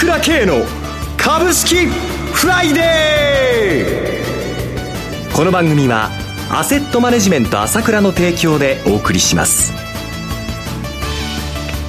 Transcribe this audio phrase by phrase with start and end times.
[0.00, 0.64] 倉慶の
[1.18, 5.36] 株式フライデー。
[5.36, 6.08] この番組は
[6.50, 9.74] アセットマネジメント朝倉の提供でお送りします。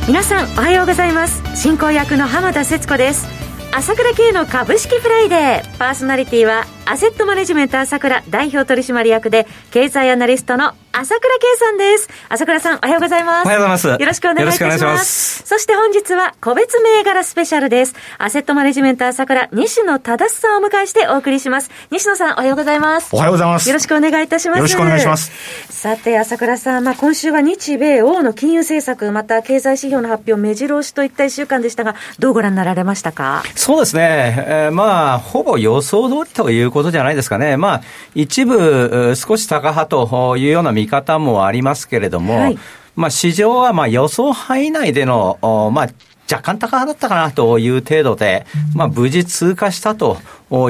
[0.09, 1.41] 皆さんおはようございます。
[1.55, 3.25] 進行役の浜田節子です。
[3.71, 5.77] 朝倉慶の株式フライデー。
[5.77, 12.09] パーソナリティはアセットマネジメント朝倉代表取締役で経済アナリストの朝倉慶さんです。
[12.27, 13.45] 朝倉さん、おはようございます。
[13.45, 13.87] おはようございます。
[13.87, 14.83] よろしくお願いいたします。
[14.83, 17.95] ますそして本日は、個別銘柄スペシャルです。
[18.17, 21.71] アセットマネジメント朝倉、西野忠さんをお迎えしてお送りします。
[21.91, 23.07] 西野さん、おはようございます。
[23.13, 23.69] おはようございます。
[23.69, 24.57] よろしくお願いいたします。
[24.57, 25.31] よろしくお願いします。
[25.69, 33.43] さて、朝倉さん、まあ、今週は日米欧の金融政策、また経済指標の発表、目白押しといった一週間でしたが、どうご覧になられましたか？
[33.55, 34.45] そうですね。
[34.45, 37.55] えー、まあ、ほぼ予想通りということじゃないですかね。
[37.55, 37.81] まあ、
[38.13, 42.59] 一部、少し高派というような見方もありますけれども、はい、
[42.95, 45.37] まあ、市場はまあ予想範囲内での、
[45.73, 45.89] まあ、
[46.31, 50.17] 若干高だったかなという程度で、まあ、無事通過したと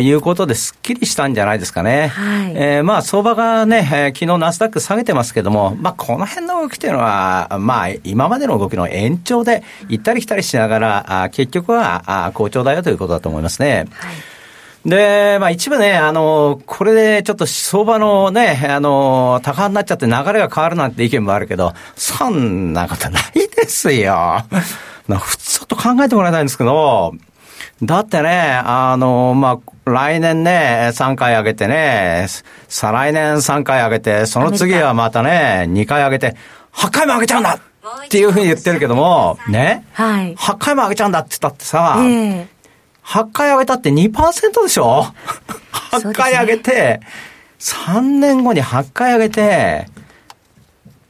[0.02, 2.08] いうことですっきりしたんじゃないですかね。
[2.08, 13.86] はい、えー、まあ、相場がね、えー、昨日ナスダック下げてますけども、まあ、この辺の動きというのは、まあ、今までの動きの延長で行ったり来たりしながら、あ結局はあ好調だよということだと思いますね。
[13.92, 14.31] はい
[14.86, 24.44] で、まあ一部ね、あの、これでちょっと相場のね、あの、高になっちゃって流れが変わるなんて意見もあるけど、そんなことないですよ。
[25.08, 27.14] 普通ちょっと考えてもらいたいんですけど、
[27.84, 32.28] だってね、あの、まあ、来年ね、3回上げてね、
[32.68, 36.36] 再来年3回上げて、その次はまたね、2回上げて、
[36.74, 42.48] 8回も上げちゃうんだっていうふうに言ってるけども、ね、はい、8回も上げちゃうんだって言ったってさ、えー、
[43.04, 45.06] 8回上げたって2%でしょ
[45.92, 47.02] ?8 回上げて、
[47.60, 49.88] 3年後に8回上げて、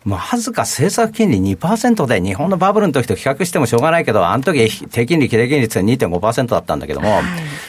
[0.06, 7.23] わずか政策金利2%で日本のバブルの時と比較してもしょうがないけど、あの時低金利、低金利って2.5%だったんだけども、はい、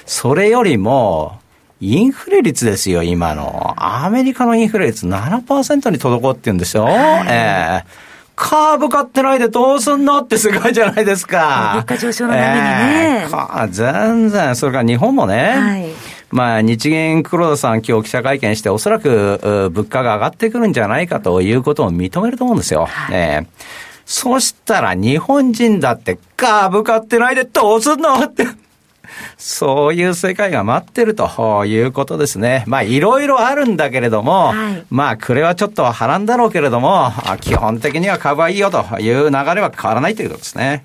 [0.06, 1.38] それよりも、
[1.80, 3.74] インフレ率ですよ、今の。
[3.76, 6.84] アメリカのインフレ率7%に滞ってるんですよ。
[6.84, 6.94] はい、
[7.28, 11.72] えーカーブ買ってないでどうすんのってすごいじゃないですか。
[11.76, 13.26] 物価上昇の波にね。
[13.26, 15.86] えー、全然、それから日本もね、はい、
[16.30, 22.86] まあ日銀黒田さん今日記者会見しておそらく物価が上がってくるんじゃないかということを認めると思うんですよ。
[22.86, 23.46] はい、えー、
[24.06, 28.46] そしたら日本人だってカーブ買ってないでどうすんのって。
[29.36, 32.64] そういう世界が待ってるということですね。
[32.66, 40.84] まあ、いろいろあるんだけれども、はい、まあ、これはちょっと波乱だろうけれども、基本的には株はいいよという流れは変わらないということですね。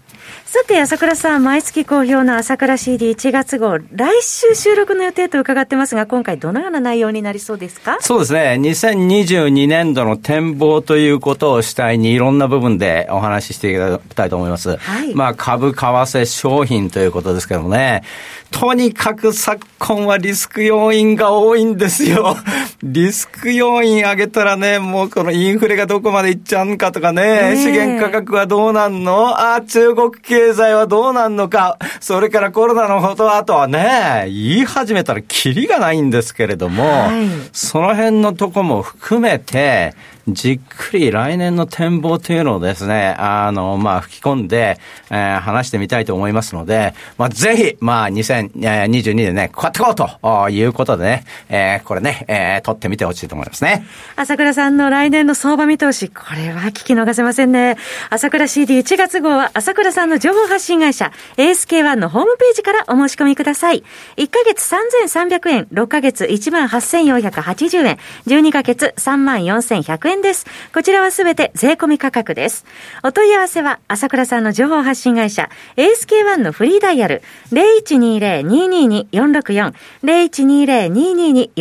[0.49, 7.97] さて、朝倉さん、毎月好評の朝倉 CD1 月号、来週収録の予定と伺ってますが、今回どのような内容になりそうですか？
[7.99, 8.57] そうですね。
[8.61, 14.77] 2022年度の展望ということを主体にいろんな部分でお話ししていきたいと思います。
[14.77, 18.03] はい、まあ、株、為替、商品ということですけどもね。
[18.49, 22.37] とにかく昨今はリスク要因が多いんですよ。
[22.81, 29.37] リスク要因上げたらね、もうこのインフレがどこまでいっちゃうんかとかね、資源価格はどうなんの？
[29.53, 39.95] あ、中国経済はどうなんのか、それからコロナのことあとはね、言い始めたらキリがないんですけれども、はい、その辺のとこも含めて、
[40.27, 44.77] じっくり来年の展望というのをですね、あの、まあ、吹き込んで、
[45.09, 53.85] えー、話してみたいと思いますので、まあ、ぜひ、まあ、2022年ね、こうやってこうということでね、えー、これね、えー、取ってみてほしいと思いますね。
[54.17, 57.77] 朝倉さんの来年の相場見通し、これは聞き逃せませんね。
[58.09, 63.83] 朝倉 CD1 月号は、朝倉さんの情報発信会社、ASK1 のホームページからお申し込みください。
[64.17, 64.69] 1ヶ月
[65.05, 70.45] 3300円、6ヶ月18,480円、12ヶ月34,100円円です。
[70.73, 72.65] こちらはすべて税込み価格です。
[73.03, 79.73] お問い合わせは、朝倉さんの情報発信会社、ASK1 のフリーダイヤル、0120-222-464、
[80.03, 81.51] 0120-222-464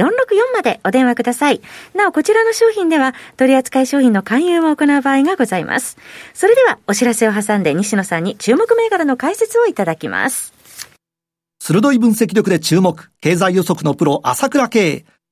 [0.52, 1.60] までお電話ください。
[1.94, 5.96] なお、こちらの商品では、取扱い商品の勧誘を行う場合がございます。
[6.34, 10.54] それでは、お知らせを挟んで西野さんに注目銘柄の解説をいただきます。
[11.60, 15.04] 鋭い分析力で注目、経済予測のプロ、朝倉慶。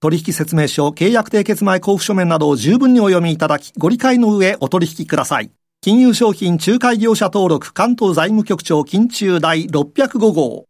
[0.00, 5.50] 取引説明書、契約締結前交付書面などを十分にお読みいただき、ご理解の上お取引ください。
[5.80, 10.66] 金融商品仲介業者登録関東財務局長金中第605号。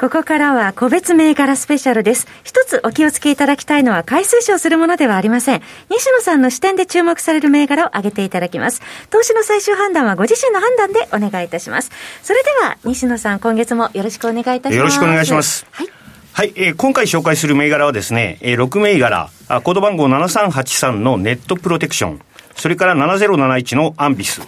[0.00, 2.26] ここからは個別銘柄スペシャルです。
[2.42, 5.62] 一つお気をつけいただきたいのは、回数賞するものではありません。
[5.90, 8.80] 西野さんの視点で注目される銘柄を挙げていただきます。
[9.10, 11.90] 投資の最終判断はご自身の判断でお願いいたします。
[12.22, 14.74] それでは、西野さん、今月もよろしくお願いいたします。
[14.74, 15.66] よろしくお願いします。
[15.70, 15.99] はい。
[16.32, 22.20] はい、えー、今回紹介する銘柄はですね、えー、6銘柄、あコード番号7383のネットプロテクション、
[22.56, 24.40] それから7071のアンビス、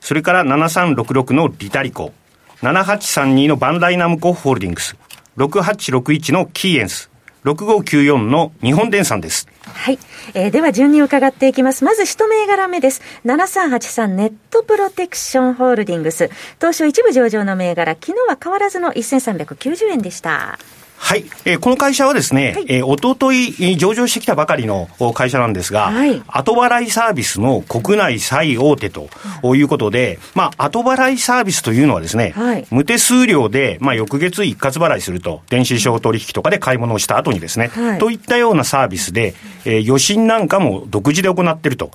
[0.00, 2.12] それから7366のリタリコ、
[2.62, 4.96] 7832のバンダイナムコホールディングス、
[5.36, 7.10] 6861のキーエンス、
[7.44, 9.46] 6594の日本電産です。
[9.62, 9.98] はい。
[10.34, 11.84] えー、では順に伺っていきます。
[11.84, 13.02] まず一銘柄目です。
[13.24, 16.30] 7383ネットプロテクションホールディングス。
[16.58, 20.58] 当初一部上場の銘柄、昨日は変わらずの1390円でした。
[20.98, 29.08] はい、えー、この会社はですね、はい、えー、おととい上場してきたばかりの会社なんですが、はい、後払いサービスの国内最大手と
[29.54, 39.34] いうことで、まあ、後払いサービスというのはですね、はい、無手数料で、まあ、翌月一括払いすると、電子商取引とかで買い物をした後にですね、はい、といったようなサービスで、
[39.64, 41.92] えー、与信なんかも独自で行っていると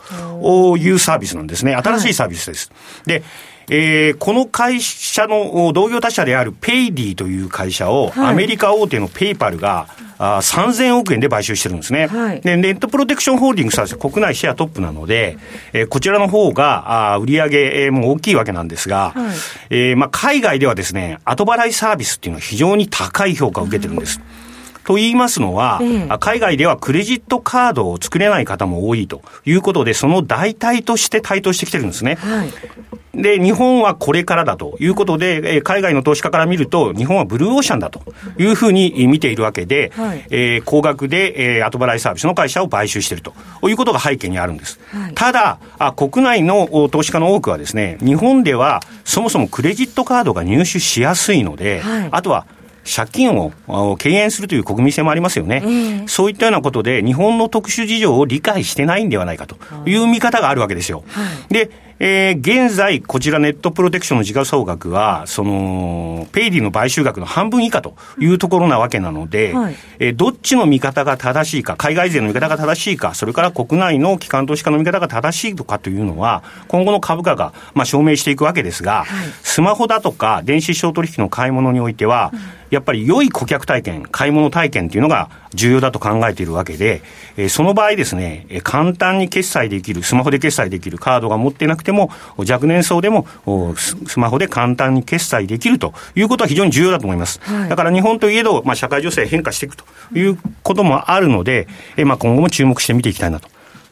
[0.77, 1.75] いうサービスなんですね。
[1.75, 2.71] 新しいサービスです。
[3.05, 3.23] で、
[3.73, 9.87] えー、この会社の同業他社である Paidy という会社を、はい、アメリカ大手の PayPal が、
[10.19, 12.07] あ3000億円で買収してるんですね。
[12.07, 15.37] はい、で、ネットプロテクションホールディングスは国内シェアトップなので、
[15.71, 19.35] えー、こちらの方が、あ売上も大きいわけなんですが、はい、
[19.69, 24.19] えー、まあ、海外ではですね、後払いサービスっていうのは非常に高い評価を受けてるんです。
[24.19, 24.40] うん
[24.83, 32.15] と言いますのは、ええ、海外ではクレジットカードを作れない方も多いということで、その代替として台頭してきてるんですね。
[32.15, 38.01] はい、で、日本はこれからだということで、え海外の投資家から見ると、日本はブルーオーシャンだと
[38.37, 43.33] いうふうに見ているわけで、はい、えー、高額で、えー、後払いサービスの会社を買収していると
[43.67, 44.79] いうことが背景にあるんです。
[44.91, 52.45] はい、ただあ、国内の投資家の多くはですね、日本ではそもそもクレジットカードが入手しやすいので、はい、あとは
[52.83, 61.03] 借金を敬遠するという国民性もありますよね、えー、そういったようなことで、日本の特殊事情を理解してないんではないかという見方があるわけですよ。
[61.07, 79.07] はい、でえー、現在、こちらネットプロテクションの時価総額は、その、ペイディの買収額の半分以下というところなわけなので、はい、えー、どっちの見方が正しいか、海外勢の見方が正しいか、それから国内の機関投資家の見方が正しいとかというのは、今後の株価が、まあ、証明していくわけですが、はい、
[79.43, 87.01] スマホだとか電子商取引の買い物においては、うんやっぱり良い顧客体験、買い物体験っていうのが重要だと考えているわけで、
[87.35, 93.27] えー、その場合ですね、えー、簡単に決済できる、スマホで決済できるカードが持ってなくても、若年層でも
[93.75, 97.41] スマホで簡単に決済できるということは非常に重要だと思います。
[97.43, 99.83] はい、だから日本といえど、まあ、社会情勢変化していくと
[100.17, 103.49] いうこともあるので、えー、まあ今後も注目して見ていきたいなと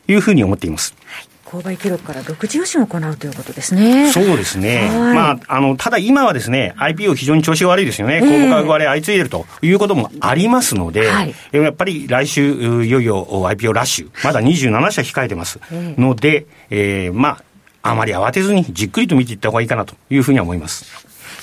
[0.08, 0.96] いうふうに思っています。
[1.06, 4.12] はい購買記録から独自予診を行うということですね。
[4.12, 4.88] そうですね。
[4.92, 8.20] まあ、あの、ただ今はですね、IPO 非常に調子が悪いですよね。
[8.20, 17.40] 公募価格割れ相次いでるということもありますので、はい、やっぱり来週、いよいよ IPO ラッシュ、まだ27社控えてますので、えー、ま
[17.82, 20.86] あ、あまり慌てずにじっくりと見ていった方がいいかなというふうに思います。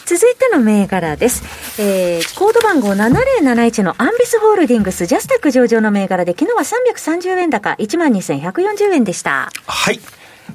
[0.07, 1.43] 続いての銘柄です。
[1.83, 9.51] えー、コード番号7071のアンビスホールディングスジャスタック上場の銘柄で、昨日は330円高、12,140円でした。
[9.67, 9.99] はい。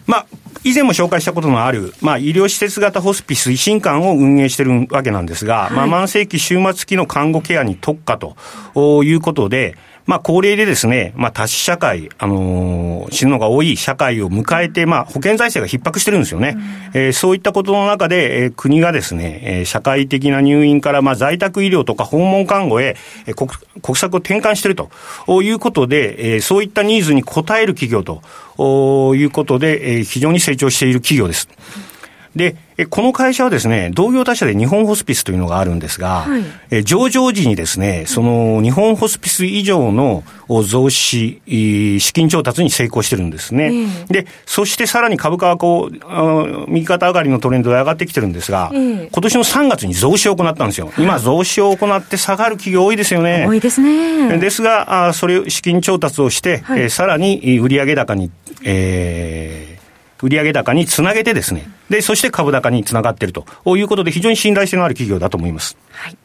[0.08, 0.26] まあ、
[0.64, 16.56] 以前も紹介したことのある、まあ、医療施設型ホスピス推進館を運営しているわけなんですが、はい、まあ、慢性期終末期の看護ケアに特化ということで、まあ、高齢でですね、まあ、多子社会、あのー、死ぬのが多い社会を迎えて、まあ、保険財政が逼迫してるんですよね。
[16.94, 23.50] うん、えー、そういったことの中で、えー、国がですね、えー、社会的な入院から、まあ、在宅医療とか訪問看護へ、えー、国
[23.82, 31.48] 国策を転換しているということで、えー、そういったニーズに応える企業ということで、えー、非常に成長している企業です。
[32.36, 32.56] で、
[32.90, 43.66] この会社はですね、同業他社で日本ホスピスというのがあるんですが、はい、え上場時にですね、その日本ホスピス以上の増資、資金調達に成功してるんですね。
[43.66, 50.92] えー、で、そしてさらに株価はこう、右肩上がりのトレンドで上がってきてるんですが、えー、今年の3月に増資を行ったんですよ。
[50.98, 53.46] 今、増資を行って下がる企業多いですよね。
[53.48, 54.38] 多いですね。
[54.38, 58.32] ですが、あそれ、資金調達をして、はい、えー、さらに売上高に、
[58.64, 59.81] えー、
[60.22, 63.46] 売上高につなげてですね、で、そして株高につながっていると
[63.78, 65.78] いうことで、非常に信頼性のある企業だと思います。
[65.92, 66.18] はい。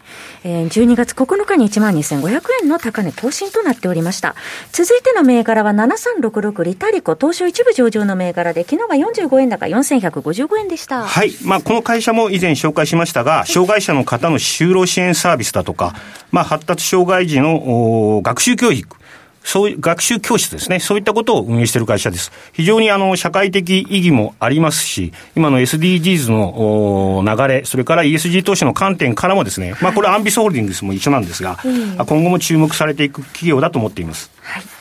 [0.45, 4.37] えー、12月9日に1万2500円の高値更新となっておりました。
[4.71, 11.05] 続いての銘柄は7366リタリコ東証一部上場の銘柄で、昨日が45円高4155円でした。
[11.05, 11.33] はい。
[11.43, 15.95] まあ、この会社も以前紹介しましたが、障害者の方の就労支援サービスだとか、
[16.31, 18.97] まあ、発達障害児の学習教育、
[19.47, 22.33] そういう学習教室ですね、そういったことを運営している会社です。
[22.53, 34.33] 非常にあの、社会的意義もありますし、今の SDGs の流れ、それから ESG 投資の観点からもですね、まあこれアンビスホールディングスも一緒なんですが、今後も注目されていく企業だと思っています。
[34.43, 34.76] はい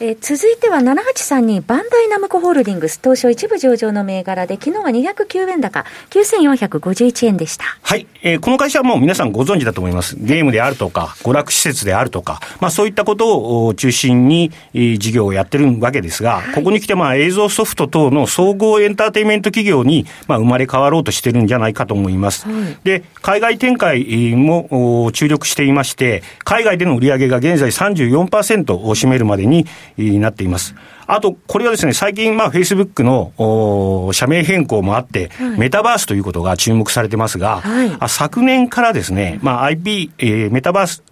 [0.00, 7.64] えー、続いては783バンダイナムコホールディングス東証一部上場の銘柄で、昨日は209円高、9451円でした。
[7.82, 10.16] はい、えー、この会社はもう皆さんご存知だと思います。
[10.18, 22.48] ゲームであるとか、娯楽施設であるとか、まあそういったことを中心に、えー、事業をやってるわけですが、はい、ここに来てまあ映像ソフト等の総合エンターテインメント企業に、まあ生まれ変わろうとしてるんじゃないかと思います。
[22.48, 30.74] はい、で、海外展開も注力していまして、海外での売り上げが現在34%を占めるまでに、なっています。
[31.06, 41.02] あと、これはですね、最近、まあ、フェイスブックの社名変更もあって、はい、メタバースということが注目されてますが、はい、昨年からですね、まあ、IP、えー、メタバース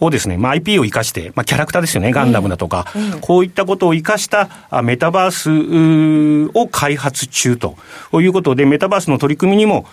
[0.00, 4.48] をですね、まあ、IP を生かして、まあ、キャラクターですよね、ガンダムだとか、えーえー、こういったことを生かした
[4.82, 7.76] メタバースを開発中と
[8.14, 9.86] いうことで、メタバースの取り組みにも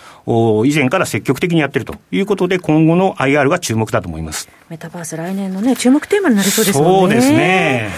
[0.66, 4.50] 以前から積極的にやってるということで、今後の IR が注目だと思います。
[4.70, 6.86] メタバース来年のね、注目テーマになりそうですね。
[6.86, 7.90] そうですね。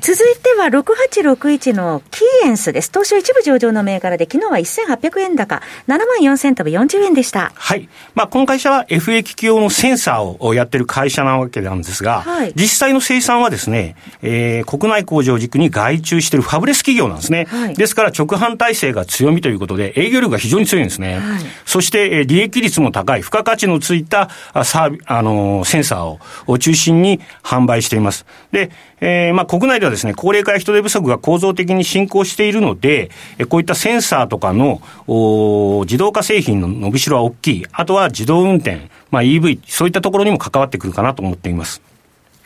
[0.00, 2.90] 続いては6861のキーエンスです。
[2.90, 7.52] 東証一部上場の銘柄で、昨日は1800円高、7万4000飛び40円でした。
[7.54, 7.88] はい。
[8.14, 17.46] まあ、この会社は FA 機器用のセンサーをやってる会社なわけなんですが、はい、実際の生産はですね、えー、国内工場軸に外注しているファブレス企業なんですね。
[17.48, 21.18] はい、ですから直販体制が強みということで、営業力が非常に強いんですね。
[21.18, 24.28] はい、そして、えー、利益率も高い、付加価値のついた
[24.64, 28.26] サービあのー、センサーをを中心に販売しています。
[28.52, 33.10] で、えー、まあ国内ではですね、高齢化や人手不足が構造的に進行しているので、
[33.48, 37.66] こういったセンサーとかのお自動化製品の伸びしろは大きい。
[37.72, 41.82] あとは自動運転、まあ EV、そういったところにも関わってくるかなと思っています。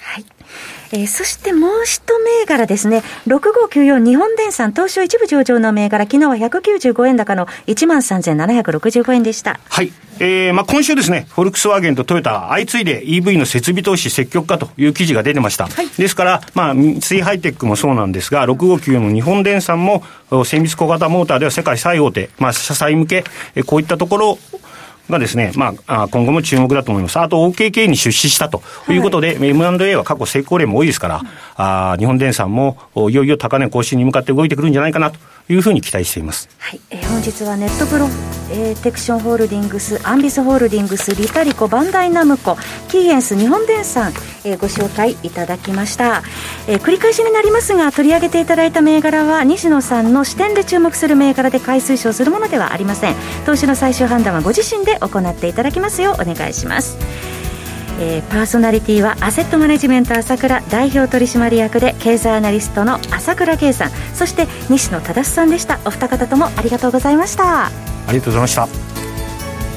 [0.02, 0.24] はい。
[0.92, 9.58] えー、そしてもう一銘柄ですね、6594日本電産東証一部上場の銘柄、昨日は195円高の1万3765円でした。
[9.68, 9.92] はい。
[10.20, 15.66] えー、まあ今週ですね、フォルクスワーゲンとトヨタ、相次いで EV の設備投資積極化という記事が出てました。
[15.66, 20.04] はい、ですから、まあ、三井ハイテックもそうなんですが、659の日本電産も、
[20.44, 23.24] 精密小型モーターでは世界最大手、まあ、車載向け、
[23.66, 24.38] こういったところ
[25.10, 27.18] がですね、まあ、今後も注目だと思います。
[27.18, 31.22] あと、OKK に出資したということで、はい、M&A は過去成功例も多いですから、
[31.56, 35.18] あ日本電産もいよいよ高値更新に向かって動いてくるんじゃないかなと
[35.48, 36.48] いうふうに期待しています。
[36.58, 38.06] はい、えー、本日はネットプロ、
[38.50, 42.56] えー、テクションホールディングス、アンビスホールディングス、リタリコ、バンダイナムコ、
[42.88, 44.12] キーエンス、日本電産、
[44.44, 46.22] えー、ご紹介いただきました、
[46.66, 46.78] えー。
[46.80, 53.16] 繰り返しになりますが、取り上げていただいた銘柄は、西野さんの視点で注目する銘柄で買い推奨するものではありません。
[53.46, 56.96] 投資の最終判断はご自身で行っていただきますようお願いします。
[58.02, 65.78] えー、パーソナリティはアセットマネジメント朝倉代表取締役で経済アナリストの朝倉圭さんそして西野忠さんでした。
[65.84, 67.66] お二方ともありがとうございました。
[67.66, 67.70] あ
[68.08, 68.68] りがとうございました。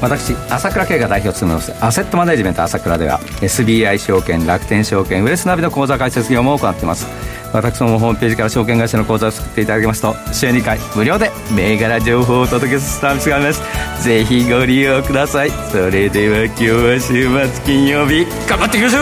[0.02, 7.08] 私朝倉慶が代表を務めますアセットマネジメント朝倉では SBI 証券楽天証券ウエスナビの口座開設業も行っています
[7.56, 14.04] 私どもホームページから証券会社の口座を作っていただきますと週2回無料で銘柄情報をお届けするサービスがあります。
[14.04, 15.52] ぜひご利用ください。
[15.72, 19.02] それでは今日は週末金曜日頑張っていきましょう!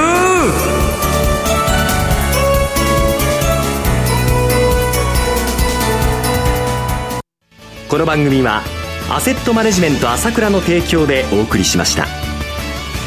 [7.89, 8.62] この番組は
[9.10, 12.07] アセットマネジメント朝倉の提供でお送りしました。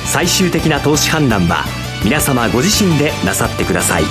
[0.04, 1.64] 最終的な投資判断は
[2.04, 4.04] 皆様ご自身でなさってください。